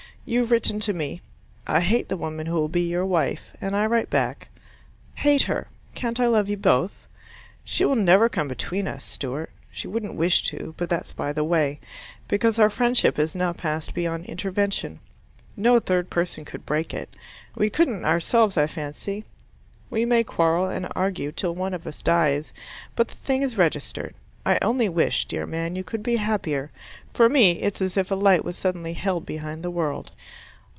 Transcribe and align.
You've 0.23 0.51
written 0.51 0.79
to 0.81 0.93
me, 0.93 1.19
"I 1.65 1.81
hate 1.81 2.07
the 2.07 2.15
woman 2.15 2.45
who 2.45 2.53
will 2.53 2.69
be 2.69 2.87
your 2.87 3.03
wife," 3.07 3.51
and 3.59 3.75
I 3.75 3.87
write 3.87 4.11
back, 4.11 4.49
"Hate 5.15 5.41
her. 5.43 5.67
Can't 5.95 6.19
I 6.19 6.27
love 6.27 6.47
you 6.47 6.57
both?" 6.57 7.07
She 7.65 7.85
will 7.85 7.95
never 7.95 8.29
come 8.29 8.47
between 8.47 8.87
us, 8.87 9.03
Stewart 9.03 9.49
(She 9.71 9.87
wouldn't 9.87 10.13
wish 10.13 10.43
to, 10.43 10.75
but 10.77 10.91
that's 10.91 11.11
by 11.11 11.33
the 11.33 11.43
way), 11.43 11.79
because 12.27 12.59
our 12.59 12.69
friendship 12.69 13.17
has 13.17 13.33
now 13.33 13.51
passed 13.51 13.95
beyond 13.95 14.27
intervention. 14.27 14.99
No 15.57 15.79
third 15.79 16.11
person 16.11 16.45
could 16.45 16.67
break 16.67 16.93
it. 16.93 17.11
We 17.55 17.71
couldn't 17.71 18.05
ourselves, 18.05 18.57
I 18.59 18.67
fancy. 18.67 19.25
We 19.89 20.05
may 20.05 20.23
quarrel 20.23 20.69
and 20.69 20.87
argue 20.95 21.31
till 21.31 21.55
one 21.55 21.73
of 21.73 21.87
us 21.87 22.03
dies, 22.03 22.53
but 22.95 23.07
the 23.07 23.15
thing 23.15 23.41
is 23.41 23.57
registered. 23.57 24.13
I 24.43 24.57
only 24.63 24.89
wish, 24.89 25.25
dear 25.25 25.45
man, 25.45 25.75
you 25.75 25.83
could 25.83 26.01
be 26.01 26.15
happier. 26.15 26.71
For 27.13 27.29
me, 27.29 27.61
it's 27.61 27.79
as 27.79 27.95
if 27.95 28.09
a 28.09 28.15
light 28.15 28.43
was 28.43 28.57
suddenly 28.57 28.93
held 28.93 29.23
behind 29.23 29.61
the 29.61 29.69
world. 29.69 30.13